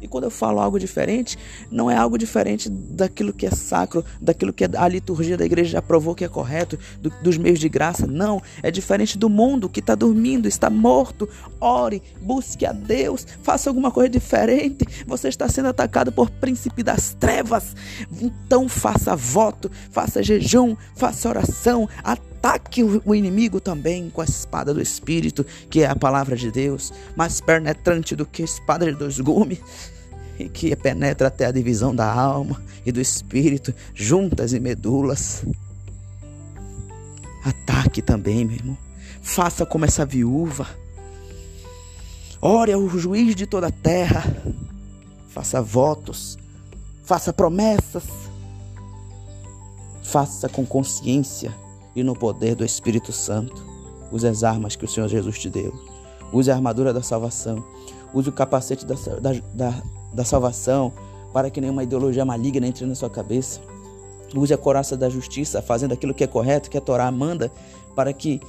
E 0.00 0.08
quando 0.08 0.24
eu 0.24 0.30
falo 0.30 0.60
algo 0.60 0.78
diferente, 0.78 1.38
não 1.70 1.90
é 1.90 1.96
algo 1.96 2.18
diferente 2.18 2.68
daquilo 2.68 3.32
que 3.32 3.46
é 3.46 3.50
sacro, 3.50 4.04
daquilo 4.20 4.52
que 4.52 4.64
a 4.64 4.88
liturgia 4.88 5.36
da 5.36 5.44
igreja 5.44 5.70
já 5.70 5.82
provou 5.82 6.14
que 6.14 6.24
é 6.24 6.28
correto, 6.28 6.78
do, 7.00 7.10
dos 7.22 7.36
meios 7.36 7.58
de 7.58 7.68
graça. 7.68 8.06
Não, 8.06 8.42
é 8.62 8.70
diferente 8.70 9.18
do 9.18 9.28
mundo 9.28 9.68
que 9.68 9.80
está 9.80 9.94
dormindo, 9.94 10.46
está 10.48 10.68
morto. 10.70 11.28
Ore, 11.60 12.02
busque 12.20 12.66
a 12.66 12.72
Deus, 12.72 13.26
faça 13.42 13.70
alguma 13.70 13.90
coisa 13.90 14.08
diferente. 14.08 14.84
Você 15.06 15.28
está 15.28 15.48
sendo 15.48 15.68
atacado 15.68 16.12
por 16.12 16.30
príncipe 16.30 16.82
das 16.82 17.14
trevas. 17.14 17.74
Então 18.20 18.68
faça 18.68 19.16
voto, 19.16 19.70
faça 19.90 20.22
jejum, 20.22 20.76
faça 20.94 21.28
oração, 21.28 21.88
ataque 22.46 22.82
o 23.04 23.14
inimigo 23.14 23.60
também 23.60 24.08
com 24.08 24.20
a 24.20 24.24
espada 24.24 24.72
do 24.72 24.80
Espírito, 24.80 25.44
que 25.68 25.82
é 25.82 25.86
a 25.86 25.96
palavra 25.96 26.36
de 26.36 26.50
Deus, 26.50 26.92
mais 27.16 27.40
penetrante 27.40 28.14
do 28.14 28.24
que 28.24 28.42
a 28.42 28.44
espada 28.44 28.86
de 28.86 28.96
dois 28.96 29.18
gumes, 29.18 29.58
e 30.38 30.48
que 30.48 30.74
penetra 30.76 31.28
até 31.28 31.46
a 31.46 31.50
divisão 31.50 31.94
da 31.94 32.10
alma 32.10 32.62
e 32.84 32.92
do 32.92 33.00
espírito, 33.00 33.74
juntas 33.94 34.52
e 34.52 34.60
medulas. 34.60 35.44
Ataque 37.44 38.00
também, 38.00 38.44
meu 38.44 38.56
irmão. 38.56 38.78
Faça 39.22 39.66
como 39.66 39.84
essa 39.84 40.04
viúva. 40.04 40.68
Ore 42.40 42.72
ao 42.72 42.88
juiz 42.88 43.34
de 43.34 43.46
toda 43.46 43.68
a 43.68 43.72
terra. 43.72 44.24
Faça 45.30 45.60
votos. 45.62 46.38
Faça 47.02 47.32
promessas. 47.32 48.04
Faça 50.02 50.48
com 50.48 50.64
consciência 50.66 51.52
e 51.96 52.04
no 52.04 52.14
poder 52.14 52.54
do 52.54 52.64
Espírito 52.64 53.10
Santo. 53.10 53.64
Use 54.12 54.26
as 54.28 54.44
armas 54.44 54.76
que 54.76 54.84
o 54.84 54.88
Senhor 54.88 55.08
Jesus 55.08 55.38
te 55.38 55.50
deu. 55.50 55.72
Use 56.32 56.50
a 56.50 56.54
armadura 56.54 56.92
da 56.92 57.02
salvação. 57.02 57.64
Use 58.14 58.28
o 58.28 58.32
capacete 58.32 58.84
da, 58.84 58.94
da, 58.94 59.32
da, 59.54 59.82
da 60.12 60.24
salvação 60.24 60.92
para 61.32 61.50
que 61.50 61.60
nenhuma 61.60 61.82
ideologia 61.82 62.24
maligna 62.24 62.66
entre 62.66 62.84
na 62.86 62.94
sua 62.94 63.10
cabeça. 63.10 63.60
Use 64.34 64.52
a 64.52 64.58
coraça 64.58 64.96
da 64.96 65.08
justiça, 65.08 65.62
fazendo 65.62 65.92
aquilo 65.92 66.14
que 66.14 66.22
é 66.22 66.26
correto, 66.26 66.70
que 66.70 66.76
a 66.76 66.80
Torá 66.80 67.10
manda, 67.10 67.50
para 67.94 68.12
que 68.12 68.40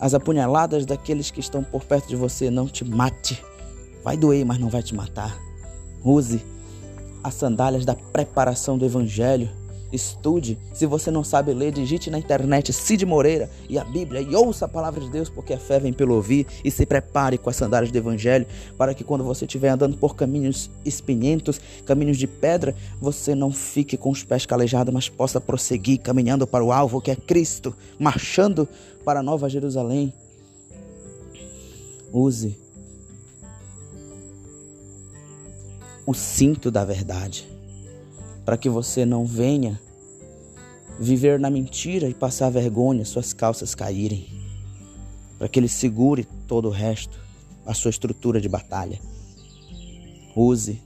as 0.00 0.12
apunhaladas 0.12 0.84
daqueles 0.84 1.30
que 1.30 1.40
estão 1.40 1.62
por 1.62 1.84
perto 1.84 2.08
de 2.08 2.16
você 2.16 2.50
não 2.50 2.66
te 2.66 2.84
mate. 2.84 3.42
Vai 4.02 4.16
doer, 4.16 4.44
mas 4.44 4.58
não 4.58 4.68
vai 4.68 4.82
te 4.82 4.94
matar. 4.94 5.38
Use 6.04 6.42
as 7.22 7.34
sandálias 7.34 7.84
da 7.84 7.94
preparação 7.94 8.76
do 8.76 8.84
evangelho 8.84 9.50
Estude. 9.96 10.58
Se 10.74 10.84
você 10.84 11.10
não 11.10 11.24
sabe 11.24 11.54
ler, 11.54 11.72
digite 11.72 12.10
na 12.10 12.18
internet 12.18 12.70
Cid 12.70 13.06
Moreira 13.06 13.50
e 13.68 13.78
a 13.78 13.84
Bíblia 13.84 14.20
e 14.20 14.36
ouça 14.36 14.66
a 14.66 14.68
palavra 14.68 15.00
de 15.00 15.10
Deus, 15.10 15.30
porque 15.30 15.54
a 15.54 15.58
fé 15.58 15.80
vem 15.80 15.92
pelo 15.92 16.14
ouvir. 16.14 16.46
E 16.62 16.70
se 16.70 16.84
prepare 16.84 17.38
com 17.38 17.48
as 17.48 17.56
sandálias 17.56 17.90
do 17.90 17.96
Evangelho, 17.96 18.46
para 18.76 18.94
que 18.94 19.02
quando 19.02 19.24
você 19.24 19.46
estiver 19.46 19.70
andando 19.70 19.96
por 19.96 20.14
caminhos 20.14 20.70
espinhentos, 20.84 21.58
caminhos 21.86 22.18
de 22.18 22.26
pedra, 22.26 22.76
você 23.00 23.34
não 23.34 23.50
fique 23.50 23.96
com 23.96 24.10
os 24.10 24.22
pés 24.22 24.44
calejados, 24.44 24.92
mas 24.92 25.08
possa 25.08 25.40
prosseguir 25.40 25.98
caminhando 26.00 26.46
para 26.46 26.62
o 26.62 26.70
alvo 26.70 27.00
que 27.00 27.10
é 27.10 27.16
Cristo, 27.16 27.74
marchando 27.98 28.68
para 29.02 29.20
a 29.20 29.22
Nova 29.22 29.48
Jerusalém. 29.48 30.12
Use 32.12 32.56
o 36.04 36.12
cinto 36.12 36.70
da 36.70 36.84
verdade 36.84 37.48
para 38.44 38.56
que 38.56 38.68
você 38.68 39.04
não 39.04 39.24
venha 39.26 39.80
viver 40.98 41.38
na 41.38 41.50
mentira 41.50 42.08
e 42.08 42.14
passar 42.14 42.50
vergonha, 42.50 43.04
suas 43.04 43.32
calças 43.32 43.74
caírem, 43.74 44.26
para 45.38 45.48
que 45.48 45.58
ele 45.58 45.68
segure 45.68 46.26
todo 46.46 46.68
o 46.68 46.72
resto, 46.72 47.18
a 47.64 47.74
sua 47.74 47.90
estrutura 47.90 48.40
de 48.40 48.48
batalha. 48.48 48.98
Use 50.34 50.80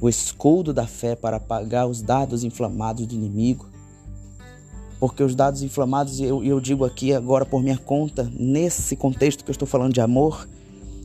o 0.00 0.08
escudo 0.08 0.72
da 0.72 0.86
fé 0.86 1.16
para 1.16 1.36
apagar 1.36 1.86
os 1.86 2.02
dados 2.02 2.44
inflamados 2.44 3.06
do 3.06 3.14
inimigo. 3.14 3.68
Porque 4.98 5.22
os 5.22 5.34
dados 5.34 5.62
inflamados, 5.62 6.20
eu, 6.20 6.42
eu 6.42 6.60
digo 6.60 6.84
aqui 6.84 7.12
agora 7.12 7.44
por 7.44 7.62
minha 7.62 7.76
conta, 7.76 8.30
nesse 8.32 8.96
contexto 8.96 9.44
que 9.44 9.50
eu 9.50 9.52
estou 9.52 9.68
falando 9.68 9.92
de 9.92 10.00
amor, 10.00 10.48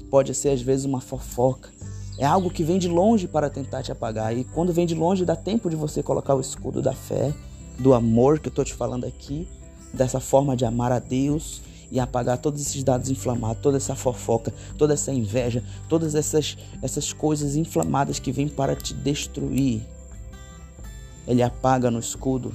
pode 0.09 0.33
ser 0.33 0.49
às 0.49 0.61
vezes 0.61 0.85
uma 0.85 1.01
fofoca, 1.01 1.69
é 2.17 2.25
algo 2.25 2.49
que 2.49 2.63
vem 2.63 2.77
de 2.77 2.87
longe 2.87 3.27
para 3.27 3.49
tentar 3.49 3.83
te 3.83 3.91
apagar. 3.91 4.35
E 4.35 4.43
quando 4.43 4.73
vem 4.73 4.85
de 4.85 4.95
longe, 4.95 5.25
dá 5.25 5.35
tempo 5.35 5.69
de 5.69 5.75
você 5.75 6.03
colocar 6.03 6.35
o 6.35 6.41
escudo 6.41 6.81
da 6.81 6.93
fé, 6.93 7.33
do 7.79 7.93
amor 7.93 8.39
que 8.39 8.47
eu 8.47 8.51
estou 8.51 8.65
te 8.65 8.73
falando 8.73 9.05
aqui, 9.05 9.47
dessa 9.93 10.19
forma 10.19 10.55
de 10.55 10.65
amar 10.65 10.91
a 10.91 10.99
Deus 10.99 11.61
e 11.89 11.99
apagar 11.99 12.37
todos 12.37 12.61
esses 12.61 12.83
dados 12.83 13.09
inflamados, 13.09 13.61
toda 13.61 13.77
essa 13.77 13.95
fofoca, 13.95 14.53
toda 14.77 14.93
essa 14.93 15.11
inveja, 15.11 15.63
todas 15.89 16.15
essas, 16.15 16.57
essas 16.81 17.11
coisas 17.11 17.55
inflamadas 17.55 18.19
que 18.19 18.31
vêm 18.31 18.47
para 18.47 18.75
te 18.75 18.93
destruir. 18.93 19.81
Ele 21.27 21.43
apaga 21.43 21.91
no 21.91 21.99
escudo, 21.99 22.53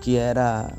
que 0.00 0.16
era, 0.16 0.72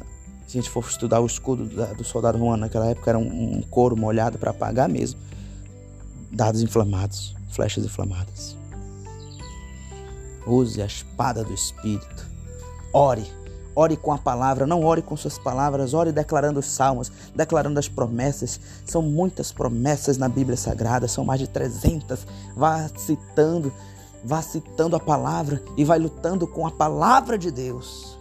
se 0.47 0.57
a 0.57 0.61
gente 0.61 0.69
for 0.69 0.83
estudar 0.85 1.19
o 1.19 1.25
escudo 1.25 1.65
do 1.95 2.03
soldado 2.03 2.37
romano 2.37 2.61
naquela 2.61 2.87
época, 2.87 3.11
era 3.11 3.19
um, 3.19 3.61
couro 3.69 3.97
molhado 3.97 4.37
para 4.37 4.51
apagar 4.51 4.87
mesmo 4.87 5.24
dados 6.35 6.61
inflamados, 6.61 7.33
flechas 7.49 7.85
inflamadas. 7.85 8.57
Use 10.45 10.81
a 10.81 10.85
espada 10.85 11.43
do 11.43 11.53
Espírito. 11.53 12.27
Ore. 12.93 13.25
Ore 13.77 13.97
com 13.97 14.13
a 14.13 14.17
palavra, 14.17 14.65
não 14.65 14.83
ore 14.85 15.01
com 15.01 15.17
suas 15.17 15.37
palavras, 15.37 15.93
ore 15.93 16.11
declarando 16.11 16.59
os 16.59 16.65
salmos, 16.65 17.11
declarando 17.35 17.77
as 17.79 17.89
promessas. 17.89 18.59
São 18.85 19.01
muitas 19.01 19.51
promessas 19.51 20.17
na 20.17 20.29
Bíblia 20.29 20.55
Sagrada, 20.55 21.07
são 21.07 21.25
mais 21.25 21.39
de 21.39 21.47
300. 21.47 22.25
Vá 22.55 22.89
citando, 22.95 23.73
vá 24.23 24.41
citando 24.41 24.95
a 24.95 24.99
palavra 24.99 25.61
e 25.75 25.83
vai 25.83 25.99
lutando 25.99 26.47
com 26.47 26.65
a 26.65 26.71
palavra 26.71 27.37
de 27.37 27.51
Deus. 27.51 28.17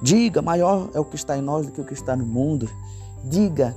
Diga, 0.00 0.40
maior 0.40 0.88
é 0.94 1.00
o 1.00 1.04
que 1.04 1.16
está 1.16 1.36
em 1.36 1.42
nós 1.42 1.66
do 1.66 1.72
que 1.72 1.80
o 1.80 1.84
que 1.84 1.94
está 1.94 2.16
no 2.16 2.24
mundo. 2.24 2.70
Diga, 3.24 3.76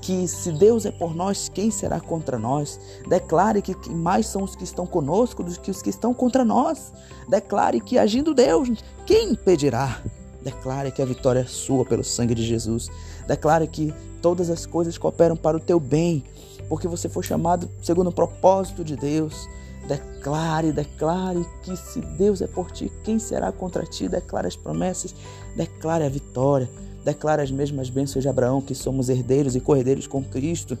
que 0.00 0.28
se 0.28 0.52
Deus 0.52 0.86
é 0.86 0.90
por 0.90 1.14
nós, 1.14 1.48
quem 1.48 1.70
será 1.70 2.00
contra 2.00 2.38
nós? 2.38 2.80
Declare 3.08 3.60
que 3.60 3.74
mais 3.90 4.26
são 4.26 4.42
os 4.42 4.54
que 4.54 4.64
estão 4.64 4.86
conosco 4.86 5.42
do 5.42 5.58
que 5.60 5.70
os 5.70 5.82
que 5.82 5.90
estão 5.90 6.14
contra 6.14 6.44
nós. 6.44 6.92
Declare 7.28 7.80
que 7.80 7.98
agindo 7.98 8.34
Deus, 8.34 8.68
quem 9.04 9.32
impedirá? 9.32 10.00
Declare 10.42 10.92
que 10.92 11.02
a 11.02 11.04
vitória 11.04 11.40
é 11.40 11.44
sua 11.44 11.84
pelo 11.84 12.04
sangue 12.04 12.34
de 12.34 12.44
Jesus. 12.44 12.88
Declare 13.26 13.66
que 13.66 13.92
todas 14.22 14.50
as 14.50 14.64
coisas 14.64 14.96
cooperam 14.96 15.36
para 15.36 15.56
o 15.56 15.60
teu 15.60 15.80
bem, 15.80 16.24
porque 16.68 16.88
você 16.88 17.08
foi 17.08 17.22
chamado 17.22 17.68
segundo 17.82 18.08
o 18.08 18.12
propósito 18.12 18.84
de 18.84 18.96
Deus. 18.96 19.48
Declare, 19.86 20.72
declare 20.72 21.46
que 21.62 21.76
se 21.76 22.00
Deus 22.00 22.40
é 22.42 22.46
por 22.46 22.70
ti, 22.70 22.92
quem 23.04 23.18
será 23.18 23.50
contra 23.50 23.84
ti? 23.84 24.08
Declare 24.08 24.46
as 24.46 24.56
promessas, 24.56 25.14
declare 25.56 26.04
a 26.04 26.08
vitória. 26.08 26.68
Declara 27.08 27.42
as 27.42 27.50
mesmas 27.50 27.88
bênçãos 27.88 28.22
de 28.22 28.28
Abraão, 28.28 28.60
que 28.60 28.74
somos 28.74 29.08
herdeiros 29.08 29.56
e 29.56 29.60
cordeiros 29.60 30.06
com 30.06 30.22
Cristo. 30.22 30.76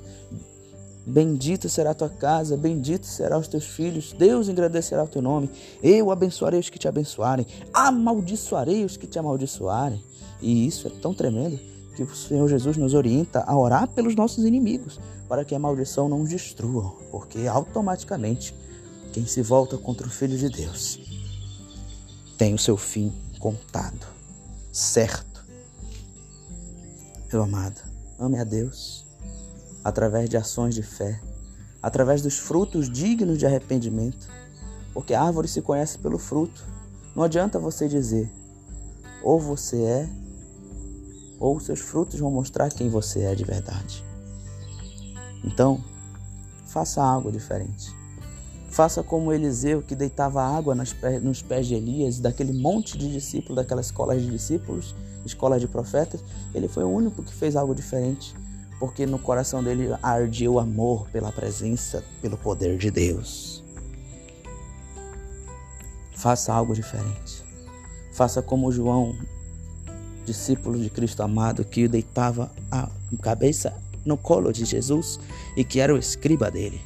Bendito 1.06 1.70
será 1.70 1.92
a 1.92 1.94
tua 1.94 2.10
casa, 2.10 2.54
bendito 2.54 3.06
será 3.06 3.38
os 3.38 3.48
teus 3.48 3.64
filhos. 3.64 4.12
Deus 4.12 4.46
engrandecerá 4.46 5.02
o 5.02 5.08
teu 5.08 5.22
nome. 5.22 5.48
Eu 5.82 6.10
abençoarei 6.10 6.60
os 6.60 6.68
que 6.68 6.78
te 6.78 6.86
abençoarem, 6.86 7.46
amaldiçoarei 7.72 8.84
os 8.84 8.98
que 8.98 9.06
te 9.06 9.18
amaldiçoarem. 9.18 10.04
E 10.42 10.66
isso 10.66 10.86
é 10.86 10.90
tão 11.00 11.14
tremendo 11.14 11.58
que 11.96 12.02
o 12.02 12.14
Senhor 12.14 12.46
Jesus 12.46 12.76
nos 12.76 12.92
orienta 12.92 13.42
a 13.46 13.58
orar 13.58 13.88
pelos 13.88 14.14
nossos 14.14 14.44
inimigos, 14.44 15.00
para 15.26 15.46
que 15.46 15.54
a 15.54 15.58
maldição 15.58 16.10
não 16.10 16.20
os 16.20 16.28
destrua, 16.28 16.94
porque 17.10 17.46
automaticamente 17.46 18.54
quem 19.14 19.24
se 19.24 19.40
volta 19.40 19.78
contra 19.78 20.06
o 20.06 20.10
Filho 20.10 20.36
de 20.36 20.50
Deus 20.50 21.00
tem 22.36 22.52
o 22.52 22.58
seu 22.58 22.76
fim 22.76 23.10
contado, 23.38 24.06
certo. 24.70 25.27
Meu 27.30 27.42
amado, 27.42 27.82
ame 28.18 28.38
a 28.38 28.44
Deus 28.44 29.06
através 29.84 30.30
de 30.30 30.36
ações 30.38 30.74
de 30.74 30.82
fé, 30.82 31.20
através 31.82 32.22
dos 32.22 32.38
frutos 32.38 32.90
dignos 32.90 33.38
de 33.38 33.44
arrependimento, 33.44 34.28
porque 34.94 35.12
a 35.12 35.22
árvore 35.22 35.46
se 35.46 35.60
conhece 35.60 35.98
pelo 35.98 36.18
fruto. 36.18 36.64
Não 37.14 37.22
adianta 37.22 37.58
você 37.58 37.86
dizer, 37.86 38.32
ou 39.22 39.38
você 39.38 39.82
é, 39.82 40.08
ou 41.38 41.60
seus 41.60 41.80
frutos 41.80 42.18
vão 42.18 42.30
mostrar 42.30 42.70
quem 42.70 42.88
você 42.88 43.20
é 43.20 43.34
de 43.34 43.44
verdade. 43.44 44.02
Então, 45.44 45.84
faça 46.64 47.02
algo 47.02 47.30
diferente. 47.30 47.94
Faça 48.70 49.02
como 49.02 49.34
Eliseu, 49.34 49.82
que 49.82 49.94
deitava 49.94 50.42
água 50.42 50.74
nos 50.74 51.42
pés 51.42 51.66
de 51.66 51.74
Elias, 51.74 52.20
daquele 52.20 52.54
monte 52.54 52.96
de 52.96 53.12
discípulos, 53.12 53.56
daquela 53.56 53.82
escola 53.82 54.18
de 54.18 54.30
discípulos, 54.30 54.94
escola 55.24 55.58
de 55.58 55.66
profetas. 55.66 56.22
Ele 56.54 56.68
foi 56.68 56.84
o 56.84 56.88
único 56.88 57.22
que 57.22 57.32
fez 57.32 57.56
algo 57.56 57.74
diferente, 57.74 58.34
porque 58.78 59.06
no 59.06 59.18
coração 59.18 59.62
dele 59.62 59.88
ardia 60.02 60.50
o 60.50 60.58
amor 60.58 61.08
pela 61.10 61.32
presença, 61.32 62.04
pelo 62.20 62.36
poder 62.36 62.78
de 62.78 62.90
Deus. 62.90 63.62
Faça 66.16 66.52
algo 66.52 66.74
diferente. 66.74 67.44
Faça 68.12 68.42
como 68.42 68.72
João, 68.72 69.16
discípulo 70.24 70.78
de 70.78 70.90
Cristo 70.90 71.22
amado, 71.22 71.64
que 71.64 71.86
deitava 71.86 72.50
a 72.70 72.88
cabeça 73.22 73.72
no 74.04 74.16
colo 74.16 74.52
de 74.52 74.64
Jesus 74.64 75.20
e 75.56 75.62
que 75.62 75.78
era 75.78 75.94
o 75.94 75.98
escriba 75.98 76.50
dele. 76.50 76.80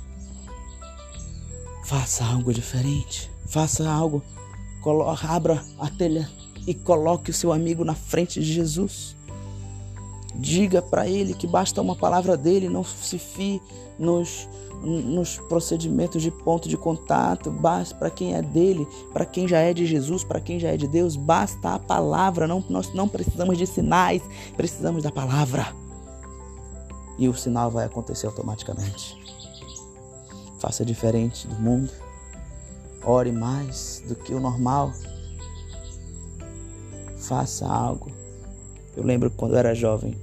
Faça 1.84 2.24
algo 2.24 2.52
diferente. 2.52 3.30
Faça 3.46 3.88
algo. 3.90 4.22
Abra 5.28 5.64
a 5.78 5.88
telha 5.88 6.28
e 6.66 6.74
coloque 6.74 7.30
o 7.30 7.34
seu 7.34 7.52
amigo 7.52 7.84
na 7.84 7.94
frente 7.94 8.40
de 8.40 8.52
Jesus. 8.52 9.16
Diga 10.34 10.80
para 10.80 11.08
ele 11.08 11.34
que 11.34 11.46
basta 11.46 11.80
uma 11.80 11.94
palavra 11.94 12.36
dele, 12.36 12.68
não 12.68 12.82
se 12.82 13.18
fie 13.18 13.60
nos, 13.98 14.48
nos 14.82 15.38
procedimentos 15.38 16.22
de 16.22 16.30
ponto 16.30 16.68
de 16.68 16.76
contato, 16.76 17.50
basta 17.50 17.94
para 17.94 18.10
quem 18.10 18.34
é 18.34 18.40
dele, 18.40 18.86
para 19.12 19.26
quem 19.26 19.46
já 19.46 19.58
é 19.58 19.74
de 19.74 19.84
Jesus, 19.84 20.24
para 20.24 20.40
quem 20.40 20.58
já 20.58 20.68
é 20.68 20.76
de 20.76 20.88
Deus, 20.88 21.16
basta 21.16 21.74
a 21.74 21.78
palavra, 21.78 22.48
não, 22.48 22.64
nós 22.68 22.92
não 22.94 23.08
precisamos 23.08 23.58
de 23.58 23.66
sinais, 23.66 24.22
precisamos 24.56 25.02
da 25.02 25.10
palavra. 25.10 25.74
E 27.18 27.28
o 27.28 27.34
sinal 27.34 27.70
vai 27.70 27.84
acontecer 27.84 28.26
automaticamente. 28.26 29.20
Faça 30.58 30.84
diferente 30.84 31.46
do 31.46 31.56
mundo. 31.56 31.90
Ore 33.04 33.32
mais 33.32 34.02
do 34.06 34.14
que 34.14 34.32
o 34.32 34.40
normal. 34.40 34.92
Faça 37.32 37.66
algo. 37.66 38.12
Eu 38.94 39.02
lembro 39.02 39.30
quando 39.30 39.52
eu 39.52 39.58
era 39.58 39.74
jovem, 39.74 40.14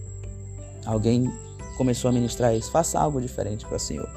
alguém 0.86 1.28
começou 1.76 2.08
a 2.08 2.12
ministrar 2.12 2.56
isso. 2.56 2.70
Faça 2.70 3.00
algo 3.00 3.20
diferente 3.20 3.66
para 3.66 3.78
o 3.78 3.80
Senhor. 3.80 4.08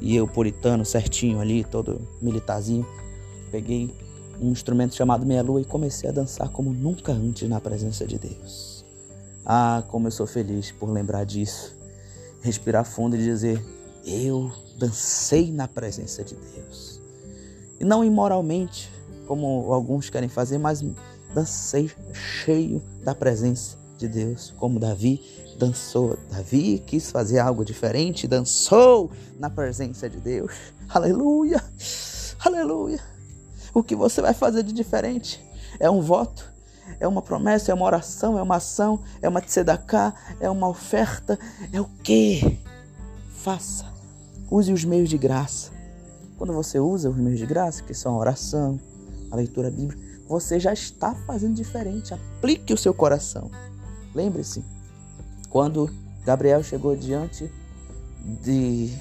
E 0.00 0.14
eu, 0.14 0.28
puritano, 0.28 0.84
certinho 0.84 1.40
ali, 1.40 1.64
todo 1.64 2.00
militarzinho, 2.22 2.86
peguei 3.50 3.92
um 4.40 4.52
instrumento 4.52 4.94
chamado 4.94 5.26
meia-lua 5.26 5.60
e 5.60 5.64
comecei 5.64 6.08
a 6.08 6.12
dançar 6.12 6.48
como 6.50 6.72
nunca 6.72 7.10
antes 7.10 7.48
na 7.48 7.60
presença 7.60 8.06
de 8.06 8.20
Deus. 8.20 8.84
Ah, 9.44 9.82
como 9.88 10.06
eu 10.06 10.12
sou 10.12 10.24
feliz 10.28 10.70
por 10.70 10.88
lembrar 10.88 11.24
disso. 11.24 11.74
Respirar 12.40 12.84
fundo 12.84 13.16
e 13.16 13.18
dizer: 13.18 13.60
Eu 14.06 14.52
dancei 14.78 15.50
na 15.50 15.66
presença 15.66 16.22
de 16.22 16.36
Deus. 16.36 17.02
E 17.80 17.84
não 17.84 18.04
imoralmente, 18.04 18.88
como 19.26 19.72
alguns 19.72 20.08
querem 20.08 20.28
fazer, 20.28 20.58
mas 20.58 20.84
dancei 21.34 21.90
cheio 22.12 22.82
da 23.04 23.14
presença 23.14 23.76
de 23.96 24.08
Deus, 24.08 24.52
como 24.56 24.78
Davi 24.78 25.20
dançou. 25.58 26.18
Davi 26.30 26.82
quis 26.86 27.10
fazer 27.10 27.38
algo 27.38 27.64
diferente, 27.64 28.28
dançou 28.28 29.10
na 29.38 29.50
presença 29.50 30.08
de 30.08 30.18
Deus. 30.18 30.52
Aleluia! 30.88 31.62
Aleluia! 32.44 33.00
O 33.74 33.82
que 33.82 33.96
você 33.96 34.20
vai 34.20 34.34
fazer 34.34 34.62
de 34.62 34.72
diferente 34.72 35.44
é 35.78 35.90
um 35.90 36.00
voto, 36.00 36.50
é 37.00 37.06
uma 37.06 37.20
promessa, 37.20 37.70
é 37.70 37.74
uma 37.74 37.84
oração, 37.84 38.38
é 38.38 38.42
uma 38.42 38.56
ação, 38.56 39.00
é 39.20 39.28
uma 39.28 39.40
tzedakah, 39.40 40.14
é 40.40 40.48
uma 40.48 40.68
oferta, 40.68 41.38
é 41.72 41.80
o 41.80 41.86
que? 42.02 42.58
Faça 43.30 43.98
Use 44.50 44.72
os 44.72 44.82
meios 44.82 45.10
de 45.10 45.18
graça. 45.18 45.70
Quando 46.38 46.54
você 46.54 46.78
usa 46.78 47.10
os 47.10 47.16
meios 47.16 47.38
de 47.38 47.44
graça, 47.44 47.82
que 47.82 47.92
são 47.92 48.14
a 48.14 48.18
oração, 48.18 48.80
a 49.30 49.36
leitura 49.36 49.70
bíblica, 49.70 50.00
você 50.28 50.60
já 50.60 50.72
está 50.72 51.14
fazendo 51.26 51.54
diferente. 51.54 52.12
Aplique 52.12 52.72
o 52.72 52.78
seu 52.78 52.92
coração. 52.92 53.50
Lembre-se, 54.14 54.62
quando 55.48 55.90
Gabriel 56.24 56.62
chegou 56.62 56.94
diante 56.94 57.50
de, 58.42 58.92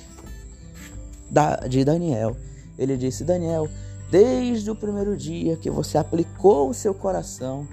de 1.70 1.84
Daniel, 1.84 2.36
ele 2.78 2.96
disse: 2.96 3.24
Daniel, 3.24 3.70
desde 4.10 4.72
o 4.72 4.76
primeiro 4.76 5.18
dia 5.18 5.58
que 5.58 5.70
você 5.70 5.98
aplicou 5.98 6.70
o 6.70 6.74
seu 6.74 6.94
coração, 6.94 7.68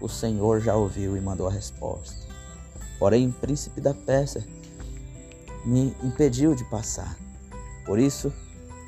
o 0.00 0.08
Senhor 0.08 0.60
já 0.60 0.76
ouviu 0.76 1.16
e 1.16 1.20
mandou 1.20 1.48
a 1.48 1.50
resposta. 1.50 2.24
Porém, 2.98 3.28
o 3.28 3.32
príncipe 3.32 3.80
da 3.80 3.92
Pérsia 3.92 4.46
me 5.64 5.94
impediu 6.02 6.54
de 6.54 6.64
passar. 6.64 7.16
Por 7.84 7.98
isso, 7.98 8.32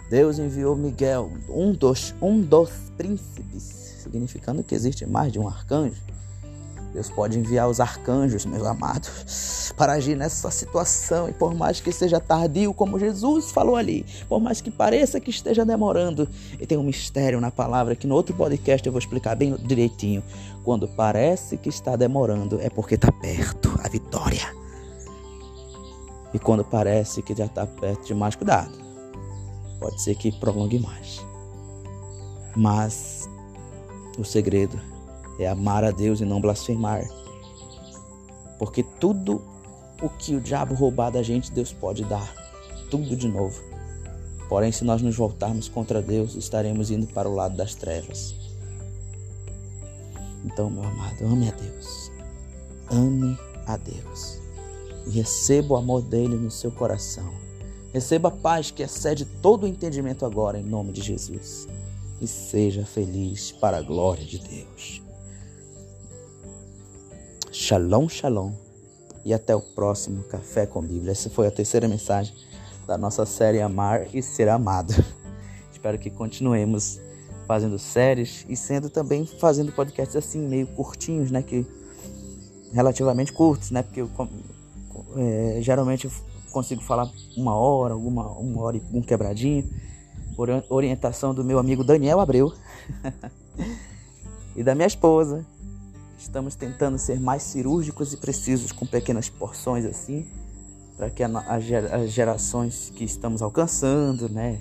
Deus 0.08 0.38
enviou 0.38 0.76
Miguel, 0.76 1.30
um 1.48 1.72
dos, 1.72 2.14
um 2.22 2.40
dos 2.40 2.70
príncipes, 2.96 3.85
significando 4.06 4.62
que 4.62 4.74
existe 4.74 5.04
mais 5.04 5.32
de 5.32 5.38
um 5.38 5.48
arcanjo. 5.48 6.00
Deus 6.92 7.10
pode 7.10 7.38
enviar 7.38 7.68
os 7.68 7.78
arcanjos, 7.78 8.46
meus 8.46 8.66
amados, 8.66 9.70
para 9.76 9.92
agir 9.92 10.16
nessa 10.16 10.50
situação. 10.50 11.28
E 11.28 11.32
por 11.32 11.54
mais 11.54 11.78
que 11.78 11.92
seja 11.92 12.18
tardio, 12.18 12.72
como 12.72 12.98
Jesus 12.98 13.50
falou 13.50 13.76
ali, 13.76 14.06
por 14.26 14.40
mais 14.40 14.62
que 14.62 14.70
pareça 14.70 15.20
que 15.20 15.28
esteja 15.28 15.62
demorando, 15.62 16.26
e 16.58 16.66
tem 16.66 16.78
um 16.78 16.82
mistério 16.82 17.38
na 17.38 17.50
palavra 17.50 17.94
que 17.94 18.06
no 18.06 18.14
outro 18.14 18.34
podcast 18.34 18.86
eu 18.86 18.92
vou 18.92 18.98
explicar 18.98 19.36
bem 19.36 19.54
direitinho. 19.56 20.22
Quando 20.64 20.88
parece 20.88 21.58
que 21.58 21.68
está 21.68 21.96
demorando, 21.96 22.58
é 22.62 22.70
porque 22.70 22.94
está 22.94 23.12
perto 23.12 23.78
a 23.84 23.88
vitória. 23.88 24.50
E 26.32 26.38
quando 26.38 26.64
parece 26.64 27.20
que 27.22 27.34
já 27.34 27.44
está 27.44 27.66
perto 27.66 28.06
demais, 28.06 28.34
cuidado. 28.34 28.72
Pode 29.78 30.00
ser 30.00 30.14
que 30.14 30.32
prolongue 30.40 30.78
mais. 30.78 31.20
Mas 32.56 33.25
o 34.18 34.24
segredo 34.24 34.78
é 35.38 35.46
amar 35.46 35.84
a 35.84 35.90
Deus 35.90 36.20
e 36.20 36.24
não 36.24 36.40
blasfemar. 36.40 37.06
Porque 38.58 38.82
tudo 38.82 39.42
o 40.02 40.08
que 40.08 40.34
o 40.34 40.40
diabo 40.40 40.74
roubar 40.74 41.10
da 41.10 41.22
gente, 41.22 41.52
Deus 41.52 41.72
pode 41.72 42.04
dar. 42.04 42.34
Tudo 42.90 43.16
de 43.16 43.28
novo. 43.28 43.60
Porém, 44.48 44.70
se 44.70 44.84
nós 44.84 45.02
nos 45.02 45.16
voltarmos 45.16 45.68
contra 45.68 46.00
Deus, 46.00 46.34
estaremos 46.34 46.90
indo 46.90 47.06
para 47.08 47.28
o 47.28 47.34
lado 47.34 47.56
das 47.56 47.74
trevas. 47.74 48.34
Então, 50.44 50.70
meu 50.70 50.84
amado, 50.84 51.24
ame 51.24 51.48
a 51.48 51.52
Deus. 51.52 52.10
Ame 52.90 53.38
a 53.66 53.76
Deus 53.76 54.46
e 55.06 55.10
receba 55.10 55.74
o 55.74 55.76
amor 55.76 56.02
dele 56.02 56.34
no 56.36 56.50
seu 56.50 56.70
coração. 56.70 57.32
Receba 57.92 58.28
a 58.28 58.32
paz 58.32 58.70
que 58.70 58.82
excede 58.82 59.24
todo 59.24 59.64
o 59.64 59.66
entendimento 59.66 60.26
agora, 60.26 60.58
em 60.58 60.64
nome 60.64 60.92
de 60.92 61.00
Jesus. 61.00 61.66
E 62.20 62.26
seja 62.26 62.84
feliz 62.84 63.52
para 63.52 63.78
a 63.78 63.82
glória 63.82 64.24
de 64.24 64.38
Deus. 64.38 65.02
Shalom, 67.52 68.08
shalom. 68.08 68.52
E 69.24 69.34
até 69.34 69.54
o 69.54 69.60
próximo 69.60 70.22
Café 70.24 70.66
com 70.66 70.80
Bíblia. 70.80 71.12
Essa 71.12 71.28
foi 71.28 71.46
a 71.46 71.50
terceira 71.50 71.88
mensagem 71.88 72.34
da 72.86 72.96
nossa 72.96 73.26
série 73.26 73.60
Amar 73.60 74.06
e 74.14 74.22
Ser 74.22 74.48
Amado. 74.48 74.92
Espero 75.72 75.98
que 75.98 76.10
continuemos 76.10 77.00
fazendo 77.46 77.78
séries 77.78 78.44
e 78.48 78.56
sendo 78.56 78.88
também 78.88 79.26
fazendo 79.26 79.72
podcasts 79.72 80.16
assim, 80.16 80.38
meio 80.38 80.66
curtinhos, 80.68 81.30
né? 81.30 81.42
Que 81.42 81.66
relativamente 82.72 83.32
curtos, 83.32 83.70
né? 83.70 83.82
Porque 83.82 84.00
eu 84.00 84.10
é, 85.16 85.58
geralmente 85.60 86.06
eu 86.06 86.10
consigo 86.50 86.82
falar 86.82 87.10
uma 87.36 87.54
hora, 87.54 87.94
alguma 87.94 88.28
uma 88.32 88.62
hora 88.62 88.76
e 88.76 88.82
um 88.92 89.02
quebradinho, 89.02 89.68
por 90.36 90.48
orientação 90.68 91.34
do 91.34 91.42
meu 91.42 91.58
amigo 91.58 91.82
Daniel 91.82 92.20
Abreu 92.20 92.52
e 94.54 94.62
da 94.62 94.74
minha 94.74 94.86
esposa. 94.86 95.44
Estamos 96.18 96.54
tentando 96.54 96.98
ser 96.98 97.18
mais 97.18 97.42
cirúrgicos 97.42 98.12
e 98.12 98.18
precisos 98.18 98.70
com 98.70 98.86
pequenas 98.86 99.30
porções 99.30 99.84
assim, 99.86 100.26
para 100.96 101.08
que 101.08 101.22
as 101.22 102.10
gerações 102.10 102.92
que 102.94 103.04
estamos 103.04 103.40
alcançando, 103.40 104.28
né, 104.28 104.60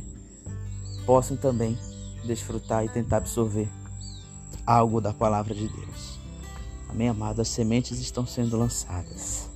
possam 1.06 1.36
também 1.36 1.78
desfrutar 2.26 2.86
e 2.86 2.90
tentar 2.90 3.18
absorver 3.18 3.68
algo 4.66 5.02
da 5.02 5.14
palavra 5.14 5.54
de 5.54 5.68
Deus. 5.68 6.20
Amém, 6.90 7.10
amado? 7.10 7.42
As 7.42 7.50
sementes 7.50 8.00
estão 8.00 8.26
sendo 8.26 8.58
lançadas. 8.58 9.50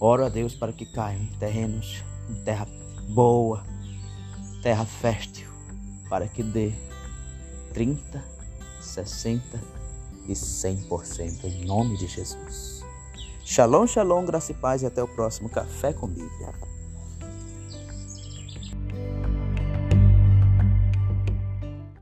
Oro 0.00 0.24
a 0.24 0.28
Deus 0.28 0.54
para 0.54 0.72
que 0.72 0.86
caiam 0.86 1.22
em 1.22 1.38
terrenos, 1.38 2.02
em 2.28 2.34
terra 2.42 2.66
boa, 3.08 3.64
terra 4.62 4.84
fértil, 4.84 5.48
para 6.08 6.26
que 6.28 6.42
dê 6.42 6.72
30, 7.72 8.22
60 8.80 9.60
e 10.26 10.32
100% 10.32 11.44
em 11.44 11.64
nome 11.64 11.96
de 11.96 12.06
Jesus. 12.06 12.84
Shalom, 13.44 13.86
shalom, 13.86 14.24
graça 14.24 14.52
e 14.52 14.54
paz 14.54 14.82
e 14.82 14.86
até 14.86 15.02
o 15.02 15.08
próximo 15.08 15.48
Café 15.48 15.92
com 15.92 16.06
Bíblia. 16.06 16.52